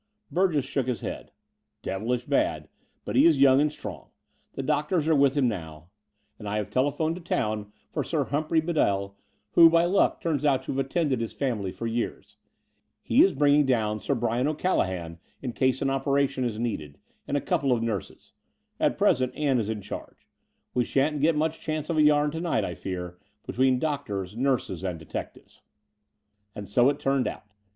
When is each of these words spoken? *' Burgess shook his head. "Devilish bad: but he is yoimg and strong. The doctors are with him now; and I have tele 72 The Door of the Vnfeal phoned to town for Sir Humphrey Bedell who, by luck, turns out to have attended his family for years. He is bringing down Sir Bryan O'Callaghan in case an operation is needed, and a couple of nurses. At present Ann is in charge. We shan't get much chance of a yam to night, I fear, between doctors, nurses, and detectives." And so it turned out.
*' 0.15 0.21
Burgess 0.31 0.65
shook 0.65 0.87
his 0.87 1.01
head. 1.01 1.31
"Devilish 1.83 2.25
bad: 2.25 2.69
but 3.05 3.15
he 3.15 3.27
is 3.27 3.37
yoimg 3.37 3.61
and 3.61 3.71
strong. 3.71 4.09
The 4.53 4.63
doctors 4.63 5.07
are 5.07 5.13
with 5.13 5.37
him 5.37 5.47
now; 5.47 5.89
and 6.39 6.49
I 6.49 6.57
have 6.57 6.71
tele 6.71 6.91
72 6.91 6.95
The 6.95 6.95
Door 6.95 6.95
of 6.95 6.95
the 6.95 6.95
Vnfeal 6.95 6.97
phoned 6.97 7.15
to 7.15 7.35
town 7.35 7.73
for 7.91 8.03
Sir 8.03 8.23
Humphrey 8.23 8.61
Bedell 8.61 9.15
who, 9.51 9.69
by 9.69 9.85
luck, 9.85 10.19
turns 10.19 10.43
out 10.43 10.63
to 10.63 10.71
have 10.71 10.83
attended 10.83 11.21
his 11.21 11.33
family 11.33 11.71
for 11.71 11.85
years. 11.85 12.37
He 13.03 13.23
is 13.23 13.33
bringing 13.35 13.63
down 13.67 13.99
Sir 13.99 14.15
Bryan 14.15 14.47
O'Callaghan 14.47 15.19
in 15.39 15.53
case 15.53 15.83
an 15.83 15.91
operation 15.91 16.45
is 16.45 16.57
needed, 16.57 16.97
and 17.27 17.37
a 17.37 17.39
couple 17.39 17.71
of 17.71 17.83
nurses. 17.83 18.31
At 18.79 18.97
present 18.97 19.35
Ann 19.35 19.59
is 19.59 19.69
in 19.69 19.83
charge. 19.83 20.25
We 20.73 20.83
shan't 20.83 21.21
get 21.21 21.35
much 21.35 21.59
chance 21.59 21.91
of 21.91 21.97
a 21.97 22.01
yam 22.01 22.31
to 22.31 22.41
night, 22.41 22.63
I 22.65 22.73
fear, 22.73 23.19
between 23.45 23.77
doctors, 23.77 24.35
nurses, 24.35 24.83
and 24.83 24.97
detectives." 24.97 25.61
And 26.55 26.67
so 26.67 26.89
it 26.89 26.99
turned 26.99 27.27
out. 27.27 27.43